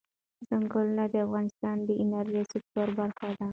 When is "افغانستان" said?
1.25-1.77